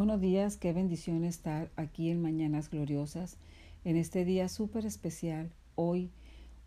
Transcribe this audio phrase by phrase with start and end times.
[0.00, 3.36] Buenos días, qué bendición estar aquí en Mañanas Gloriosas,
[3.84, 6.08] en este día súper especial, hoy,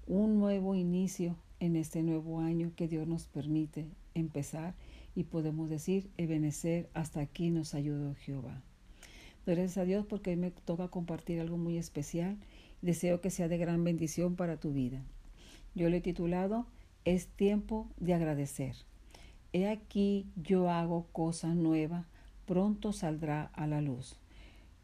[0.05, 4.76] un nuevo inicio en este nuevo año que Dios nos permite empezar
[5.16, 8.62] y podemos decir, Ebenecer, hasta aquí nos ayudó Jehová.
[9.48, 12.38] Gracias a Dios porque hoy me toca compartir algo muy especial.
[12.84, 15.02] Deseo que sea de gran bendición para tu vida.
[15.73, 16.68] Yo le he titulado
[17.04, 18.76] Es tiempo de agradecer.
[19.54, 22.05] He aquí yo hago cosa nueva
[22.46, 24.18] pronto saldrá a la luz.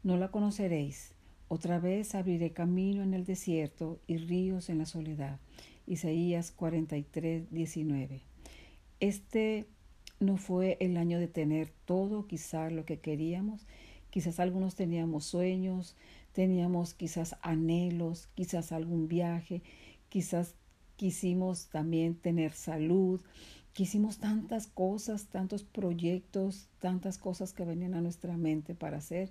[0.02, 1.14] No la conoceréis.
[1.48, 5.40] Otra vez abriré camino en el desierto y ríos en la soledad.
[5.86, 8.20] Isaías 43, 19.
[9.00, 9.66] Este
[10.20, 13.66] no fue el año de tener todo, quizás lo que queríamos.
[14.10, 15.96] Quizás algunos teníamos sueños,
[16.32, 19.62] teníamos quizás anhelos, quizás algún viaje,
[20.08, 20.54] quizás
[20.96, 23.20] quisimos también tener salud,
[23.72, 29.30] Quisimos tantas cosas, tantos proyectos, tantas cosas que venían a nuestra mente para hacer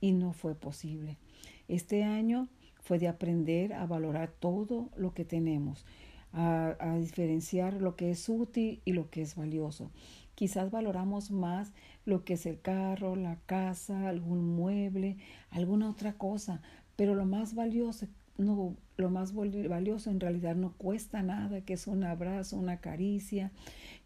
[0.00, 1.18] y no fue posible.
[1.66, 2.48] Este año
[2.80, 5.84] fue de aprender a valorar todo lo que tenemos,
[6.32, 9.90] a, a, diferenciar lo que es útil y lo que es valioso.
[10.36, 11.72] Quizás valoramos más
[12.04, 15.18] lo que es el carro, la casa, algún mueble,
[15.50, 16.62] alguna otra cosa,
[16.96, 18.06] pero lo más valioso
[18.38, 23.50] no, lo más valioso en realidad no cuesta nada, que es un abrazo, una caricia,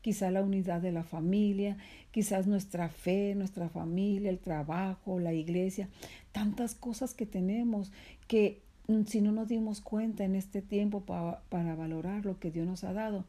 [0.01, 1.77] quizá la unidad de la familia,
[2.11, 5.89] quizás nuestra fe, nuestra familia, el trabajo, la iglesia,
[6.33, 7.93] tantas cosas que tenemos
[8.29, 12.67] que mm, si no nos dimos cuenta en este tiempo para valorar lo que Dios
[12.67, 13.25] nos ha dado,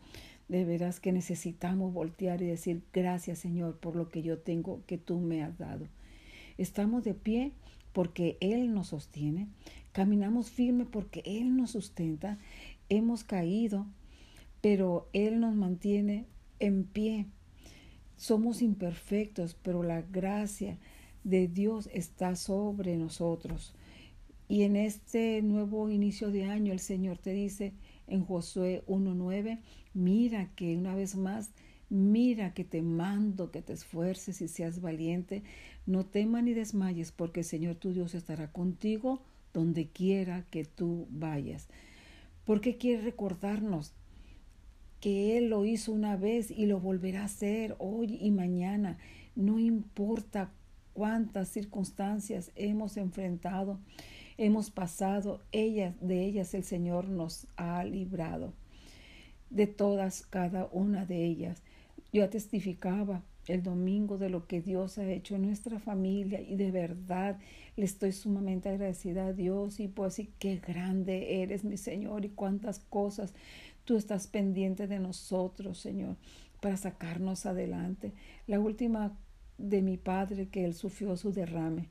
[0.48, 4.98] de veras que necesitamos voltear y decir gracias Señor por lo que yo tengo que
[4.98, 5.88] tú me has dado.
[6.58, 7.52] Estamos de pie
[7.94, 9.48] porque Él nos sostiene,
[9.96, 12.38] caminamos firme porque Él nos sustenta,
[12.90, 13.88] hemos caído,
[14.60, 16.26] pero Él nos mantiene
[16.60, 17.28] en pie.
[18.18, 20.78] Somos imperfectos, pero la gracia
[21.24, 23.74] de Dios está sobre nosotros.
[24.50, 27.72] Y en este nuevo inicio de año el Señor te dice
[28.08, 29.62] en Josué 1.9,
[29.94, 31.52] mira que una vez más
[31.88, 35.44] Mira que te mando que te esfuerces y seas valiente.
[35.86, 39.22] No temas ni desmayes, porque el Señor tu Dios estará contigo
[39.56, 41.70] donde quiera que tú vayas.
[42.44, 43.94] Porque quiere recordarnos
[45.00, 48.98] que Él lo hizo una vez y lo volverá a hacer hoy y mañana.
[49.34, 50.52] No importa
[50.94, 53.80] cuántas circunstancias hemos enfrentado,
[54.38, 58.54] hemos pasado, ellas, de ellas el Señor nos ha librado.
[59.50, 61.64] De todas, cada una de ellas.
[62.12, 66.72] Yo testificaba el domingo de lo que Dios ha hecho en nuestra familia y de
[66.72, 67.40] verdad
[67.76, 72.30] le estoy sumamente agradecida a Dios y puedo decir qué grande eres mi Señor y
[72.30, 73.34] cuántas cosas
[73.84, 76.18] tú estás pendiente de nosotros Señor
[76.62, 78.14] para sacarnos adelante.
[78.48, 79.16] La última
[79.58, 81.90] de mi padre que él sufrió su derrame.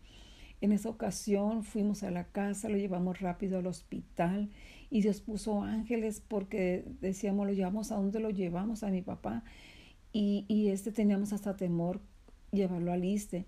[0.61, 4.51] En esa ocasión fuimos a la casa, lo llevamos rápido al hospital
[4.91, 9.45] y Dios puso ángeles porque decíamos, lo llevamos a dónde lo llevamos a mi papá
[10.15, 12.01] y, y este teníamos hasta temor
[12.53, 13.45] llevarlo al ISTE,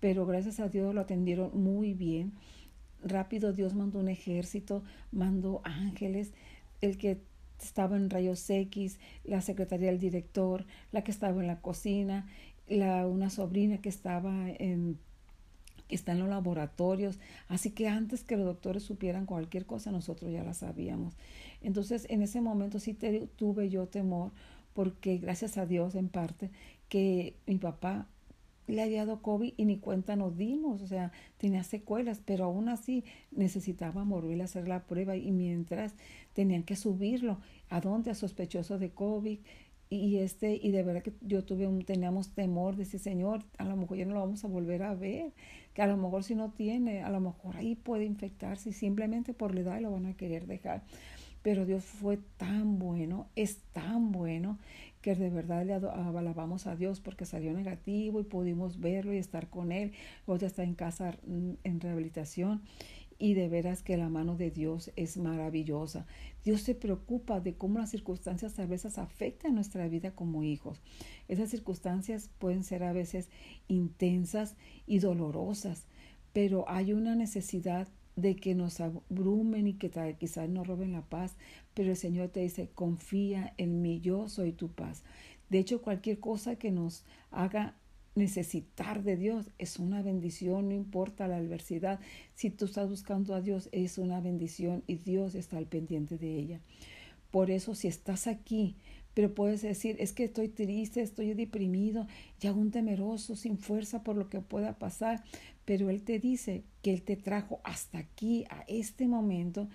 [0.00, 2.32] pero gracias a Dios lo atendieron muy bien.
[3.02, 6.32] Rápido Dios mandó un ejército, mandó ángeles,
[6.80, 7.22] el que
[7.62, 12.26] estaba en rayos X, la secretaria del director, la que estaba en la cocina,
[12.68, 14.98] la, una sobrina que estaba en
[15.86, 17.18] que está en los laboratorios.
[17.48, 21.16] Así que antes que los doctores supieran cualquier cosa, nosotros ya la sabíamos.
[21.62, 22.92] Entonces, en ese momento sí
[23.36, 24.32] tuve yo temor
[24.78, 26.52] porque gracias a Dios en parte
[26.88, 28.06] que mi papá
[28.68, 32.68] le había dado COVID y ni cuenta nos dimos, o sea, tenía secuelas, pero aún
[32.68, 33.02] así
[33.32, 35.96] necesitaba volver a hacer la prueba y mientras
[36.32, 38.12] tenían que subirlo, ¿a dónde?
[38.12, 39.40] A sospechoso de COVID
[39.90, 43.64] y este y de verdad que yo tuve un, teníamos temor de ese señor a
[43.64, 45.32] lo mejor ya no lo vamos a volver a ver
[45.74, 49.32] que a lo mejor si no tiene a lo mejor ahí puede infectarse y simplemente
[49.32, 50.82] por la edad lo van a querer dejar
[51.42, 54.58] pero Dios fue tan bueno, es tan bueno,
[55.00, 59.48] que de verdad le alabamos a Dios porque salió negativo y pudimos verlo y estar
[59.48, 59.92] con Él.
[60.26, 62.62] Hoy ya está en casa mm, en rehabilitación
[63.18, 66.06] y de veras que la mano de Dios es maravillosa.
[66.44, 70.80] Dios se preocupa de cómo las circunstancias a veces afectan nuestra vida como hijos.
[71.26, 73.28] Esas circunstancias pueden ser a veces
[73.66, 74.56] intensas
[74.86, 75.86] y dolorosas,
[76.32, 81.36] pero hay una necesidad de que nos abrumen y que quizás nos roben la paz,
[81.74, 85.04] pero el Señor te dice, confía en mí, yo soy tu paz.
[85.50, 87.76] De hecho, cualquier cosa que nos haga
[88.18, 92.00] necesitar de Dios es una bendición, no importa la adversidad.
[92.34, 96.38] Si tú estás buscando a Dios, es una bendición y Dios está al pendiente de
[96.38, 96.60] ella.
[97.30, 98.76] Por eso, si estás aquí
[99.18, 102.06] pero puedes decir, es que estoy triste, estoy deprimido
[102.40, 105.24] y aún temeroso, sin fuerza por lo que pueda pasar,
[105.64, 109.68] pero Él te dice que Él te trajo hasta aquí, a este momento,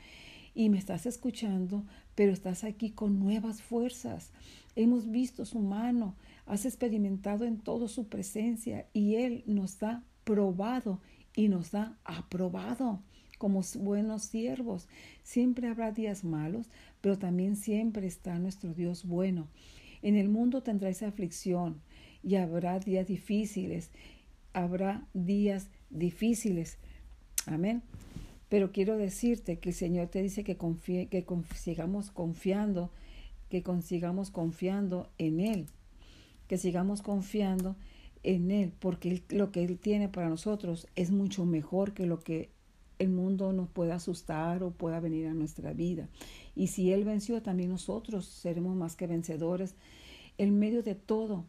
[0.56, 1.84] y me estás escuchando,
[2.16, 4.32] pero estás aquí con nuevas fuerzas.
[4.78, 11.00] Hemos visto su mano, has experimentado en todo su presencia y Él nos da probado
[11.36, 13.02] y nos da aprobado
[13.38, 14.88] como buenos siervos.
[15.24, 16.70] Siempre habrá días malos,
[17.02, 19.48] pero también siempre está nuestro Dios bueno.
[20.02, 21.82] En el mundo tendráis aflicción
[22.24, 23.90] y habrá días difíciles,
[24.54, 26.78] habrá días difíciles.
[27.46, 27.82] Amén.
[28.50, 31.26] Pero quiero decirte que el Señor te dice que, confíe, que
[31.56, 32.92] sigamos confiando,
[33.50, 35.68] que consigamos confiando en Él,
[36.48, 37.76] que sigamos confiando
[38.24, 42.50] en Él, porque lo que Él tiene para nosotros es mucho mejor que lo que
[43.00, 46.10] el mundo nos pueda asustar o pueda venir a nuestra vida.
[46.56, 49.76] Y si Él venció, también nosotros seremos más que vencedores.
[50.38, 51.46] En medio de todo,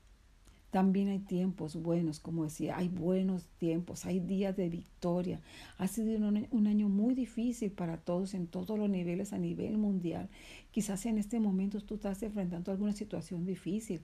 [0.75, 5.40] también hay tiempos buenos, como decía, hay buenos tiempos, hay días de victoria.
[5.79, 10.29] Ha sido un, año muy difícil para todos en todos los niveles a nivel mundial.
[10.73, 14.00] Quizás en este momento tú estás enfrentando alguna situación difícil.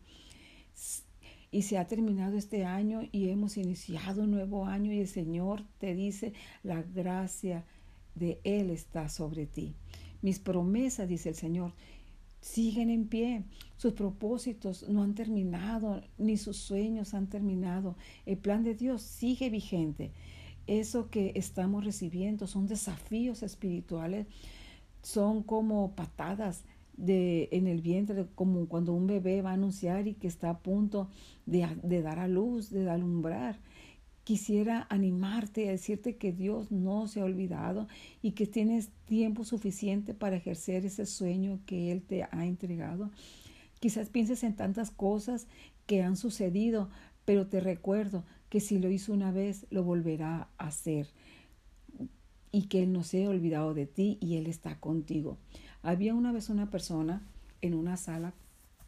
[1.52, 5.64] Y se ha terminado este año y hemos iniciado un nuevo año y el Señor
[5.78, 6.32] te dice,
[6.62, 7.64] la gracia
[8.14, 9.74] de Él está sobre ti.
[10.22, 11.72] Mis promesas, dice el Señor,
[12.40, 13.44] siguen en pie.
[13.76, 17.96] Sus propósitos no han terminado, ni sus sueños han terminado.
[18.26, 20.12] El plan de Dios sigue vigente.
[20.66, 24.26] Eso que estamos recibiendo son desafíos espirituales,
[25.02, 26.64] son como patadas
[27.06, 31.08] en el vientre, como cuando un bebé va a anunciar y que está a punto
[31.46, 33.58] de, de dar a luz, de alumbrar
[34.30, 37.88] quisiera animarte a decirte que Dios no se ha olvidado
[38.22, 43.10] y que tienes tiempo suficiente para ejercer ese sueño que Él te ha entregado.
[43.80, 45.48] Quizás pienses en tantas cosas
[45.86, 46.90] que han sucedido,
[47.24, 51.08] pero te recuerdo que si lo hizo una vez, lo volverá a hacer
[52.52, 55.38] y que Él no se ha olvidado de ti y Él está contigo.
[55.82, 57.22] Había una vez una persona
[57.62, 58.34] en una sala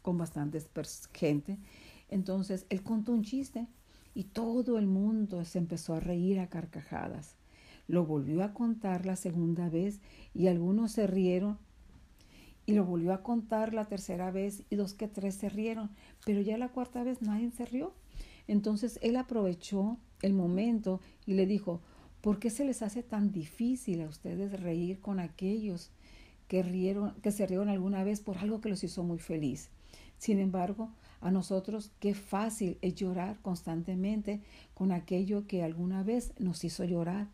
[0.01, 0.61] con bastante
[1.13, 1.57] gente,
[2.09, 3.67] entonces Él contó un chiste
[4.13, 7.35] y todo el mundo se empezó a reír a carcajadas.
[7.87, 9.99] Lo volvió a contar la segunda vez
[10.33, 11.57] y algunos se rieron
[12.65, 15.89] y lo volvió a contar la tercera vez y dos que tres se rieron,
[16.25, 17.93] pero ya la cuarta vez nadie se rió.
[18.47, 21.81] Entonces él aprovechó el momento y le dijo,
[22.23, 25.91] ¿por qué se les hace tan difícil a ustedes reír con aquellos
[26.47, 29.71] que, rieron, que se rieron alguna vez por algo que los hizo muy feliz?
[30.17, 30.89] Sin embargo,
[31.19, 34.39] a nosotros qué fácil es llorar constantemente
[34.73, 37.27] con aquello que alguna vez nos hizo llorar.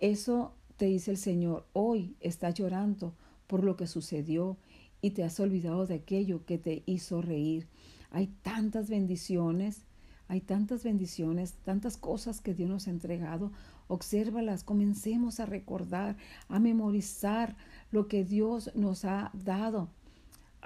[0.00, 3.14] Eso te dice el Señor, hoy estás llorando
[3.46, 4.56] por lo que sucedió
[5.02, 7.68] y te has olvidado de aquello que te hizo reír.
[8.10, 9.82] Hay tantas bendiciones,
[10.28, 13.52] hay tantas bendiciones, tantas cosas que Dios nos ha entregado.
[13.88, 16.16] Obsérvalas, comencemos a recordar,
[16.48, 17.56] a memorizar
[17.92, 19.88] lo que Dios nos ha dado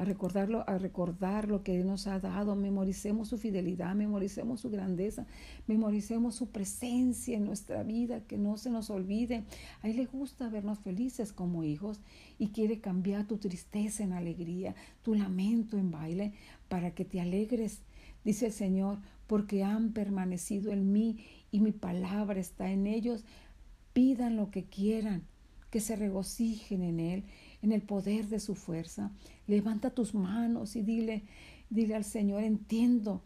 [0.01, 5.27] a recordarlo, a recordar lo que nos ha dado, memoricemos su fidelidad, memoricemos su grandeza,
[5.67, 9.45] memoricemos su presencia en nuestra vida, que no se nos olvide.
[9.83, 12.01] A Él le gusta vernos felices como hijos
[12.39, 16.33] y quiere cambiar tu tristeza en alegría, tu lamento en baile,
[16.71, 17.81] para que te alegres,
[18.25, 23.25] dice el Señor, porque han permanecido en mí y mi palabra está en ellos.
[23.93, 25.23] Pidan lo que quieran,
[25.71, 27.25] que se regocijen en Él
[27.63, 29.13] en el poder de su fuerza.
[29.47, 31.23] Levanta tus manos y dile,
[31.69, 33.23] dile al Señor, entiendo.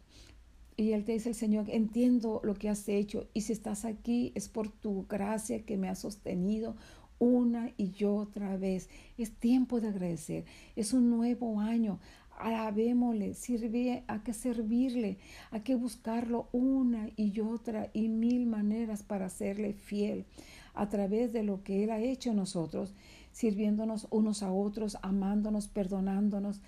[0.76, 3.28] Y Él te dice, el Señor, entiendo lo que has hecho.
[3.32, 6.76] Y si estás aquí es por tu gracia que me ha sostenido
[7.18, 8.88] una y otra vez.
[9.16, 10.44] Es tiempo de agradecer.
[10.74, 12.00] Es un nuevo año.
[12.38, 15.18] Alabémosle, sirve, hay que servirle,
[15.50, 20.24] hay que buscarlo una y otra y mil maneras para serle fiel
[20.74, 22.94] a través de lo que Él ha hecho en nosotros
[23.34, 26.60] sirviéndonos unos a otros, amándonos, perdonándonos.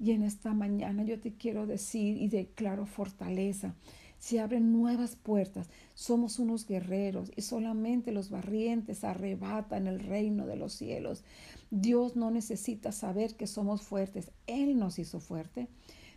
[0.00, 3.74] Y en esta mañana yo te quiero decir y declaro fortaleza.
[4.18, 5.70] Se abren nuevas puertas.
[5.94, 11.24] Somos unos guerreros y solamente los barrientes arrebatan el reino de los cielos.
[11.70, 14.30] Dios no necesita saber que somos fuertes.
[14.46, 15.68] Él nos hizo fuerte.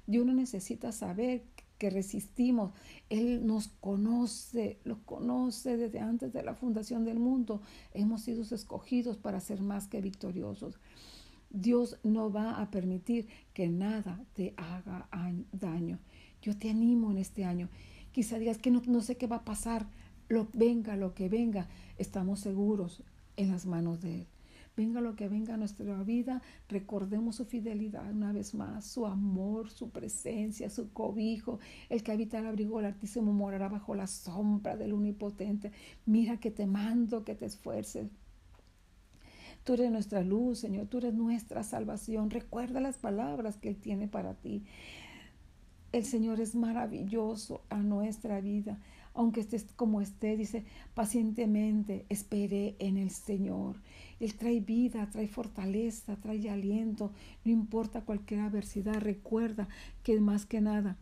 [0.08, 1.44] Dios no necesita saber
[1.78, 2.74] que resistimos.
[3.10, 7.62] Él nos conoce, lo conoce desde antes de la fundación del mundo.
[7.94, 10.80] Hemos sido escogidos para ser más que victoriosos.
[11.50, 15.10] Dios no va a permitir que nada te haga
[15.52, 16.00] daño.
[16.42, 17.70] Yo te animo en este año.
[18.12, 19.88] Quizá digas que no, no sé qué va a pasar.
[20.28, 21.68] Lo, venga lo que venga,
[21.98, 23.04] estamos seguros
[23.38, 24.28] en las manos de Él.
[24.78, 29.70] venga lo que venga a nuestra vida, recordemos su fidelidad una vez más, su amor,
[29.70, 31.60] su presencia, su cobijo.
[31.90, 35.72] El que habita el abrigo del Altísimo morará bajo la sombra del Omnipotente.
[36.06, 38.08] Mira que te mando que te esfuerces.
[39.64, 42.32] Tú eres nuestra luz, Señor, tú eres nuestra salvación.
[42.32, 44.64] Recuerda las palabras que Él tiene para ti.
[45.92, 48.80] El Señor es maravilloso a nuestra vida
[49.14, 53.76] aunque estés como esté, dice, pacientemente esperé en el Señor.
[54.20, 57.12] Él trae vida, trae fortaleza, trae aliento,
[57.44, 59.68] no importa cualquier adversidad, recuerda
[60.04, 60.98] que más que nada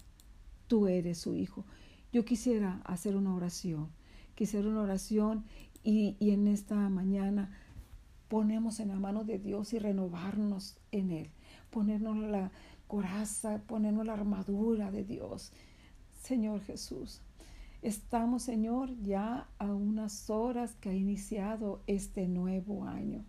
[0.67, 1.65] tú eres su hijo.
[2.11, 3.89] Yo quisiera hacer una oración,
[4.35, 5.45] quisiera una oración
[5.83, 7.51] y, y en esta mañana
[8.27, 11.29] ponemos en la mano de Dios y renovarnos en Él,
[11.69, 12.51] ponernos la
[12.89, 15.53] coraza, ponernos la armadura de Dios.
[16.21, 17.21] Señor Jesús,
[17.81, 23.23] Estamos, Señor, ya a unas horas que ha iniciado este nuevo año.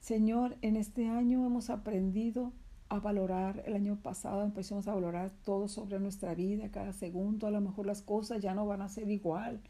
[0.00, 2.52] Señor, en este año hemos aprendido
[2.88, 7.50] a valorar, el año pasado empezamos a valorar todo sobre nuestra vida, cada segundo, a
[7.50, 9.60] lo mejor las cosas ya no van a ser igual,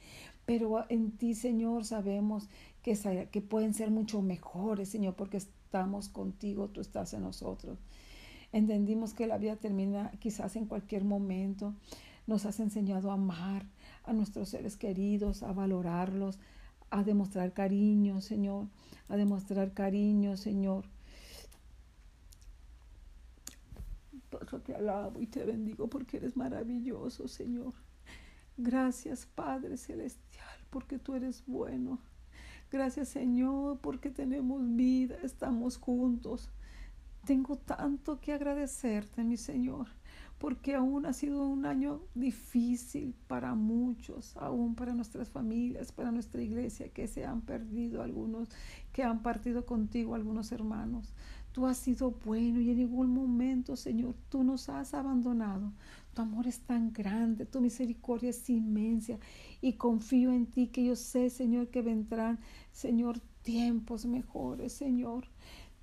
[0.46, 2.48] pero en ti, Señor, sabemos
[2.82, 7.80] que, que pueden ser mucho mejores, Señor, porque estamos contigo, tú estás en nosotros.
[8.54, 11.74] Entendimos que la vida termina quizás en cualquier momento.
[12.28, 13.66] Nos has enseñado a amar,
[14.04, 16.38] a nuestros seres queridos, a valorarlos,
[16.88, 18.68] a demostrar cariño, Señor,
[19.08, 20.84] a demostrar cariño, Señor.
[24.64, 27.72] Te alabo y te bendigo porque eres maravilloso, Señor.
[28.56, 31.98] Gracias, Padre Celestial, porque tú eres bueno.
[32.70, 36.50] Gracias, Señor, porque tenemos vida, estamos juntos.
[37.24, 39.88] Tengo tanto que agradecerte, mi Señor
[40.38, 46.42] porque aún ha sido un año difícil para muchos, aún para nuestras familias, para nuestra
[46.42, 48.50] iglesia, que se han perdido algunos,
[48.92, 51.14] que han partido contigo algunos hermanos.
[51.52, 55.72] Tú has sido bueno y en ningún momento, Señor, tú nos has abandonado.
[56.12, 59.18] Tu amor es tan grande, tu misericordia es inmensa
[59.60, 62.38] y confío en ti que yo sé, Señor, que vendrán,
[62.72, 65.28] Señor, tiempos mejores, Señor.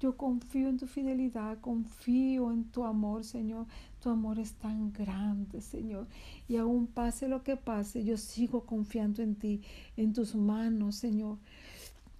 [0.01, 3.67] Yo confío en tu fidelidad, confío en tu amor, Señor.
[4.01, 6.07] Tu amor es tan grande, Señor.
[6.47, 9.61] Y aún pase lo que pase, yo sigo confiando en ti,
[9.97, 11.37] en tus manos, Señor.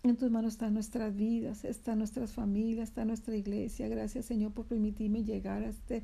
[0.03, 3.87] En tus manos están nuestras vidas, están nuestras familias, está nuestra iglesia.
[3.87, 6.03] Gracias, Señor, por permitirme llegar a este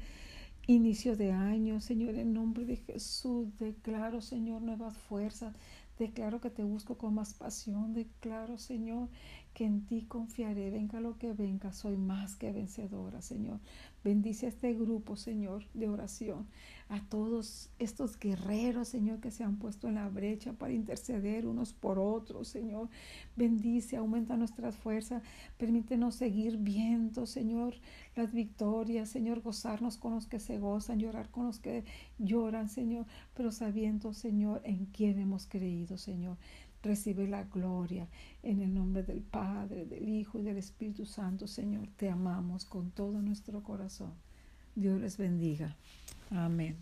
[0.66, 1.80] inicio de año.
[1.80, 5.54] Señor, en nombre de Jesús, declaro, Señor, nuevas fuerzas.
[6.00, 7.94] Declaro que te busco con más pasión.
[7.94, 9.10] Declaro, Señor,
[9.54, 10.70] que en ti confiaré.
[10.70, 13.60] Venga lo que venga, soy más que vencedora, Señor.
[14.04, 16.48] Bendice a este grupo, Señor, de oración
[16.90, 21.74] a todos estos guerreros, Señor, que se han puesto en la brecha para interceder unos
[21.74, 22.88] por otros, Señor.
[23.36, 25.22] Bendice, aumenta nuestras fuerzas,
[25.58, 27.74] permítenos seguir viendo, Señor,
[28.16, 31.84] las victorias, Señor, gozarnos con los que se gozan, llorar con los que
[32.18, 36.38] lloran, Señor, pero sabiendo, Señor, en quién hemos creído, Señor.
[36.88, 38.08] Recibe la gloria
[38.44, 41.90] en el nombre del Padre, del Hijo y del Espíritu Santo, Señor.
[41.98, 44.14] Te amamos con todo nuestro corazón.
[44.74, 45.76] Dios les bendiga.
[46.32, 46.78] Amén.